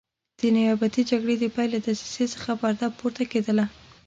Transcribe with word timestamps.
د 0.39 0.41
نیابتي 0.55 1.01
جګړې 1.11 1.35
د 1.39 1.45
پیل 1.55 1.69
له 1.75 1.79
دسیسې 1.85 2.25
څخه 2.33 2.51
پرده 2.61 2.87
پورته 2.99 3.23
کېدله. 3.31 3.65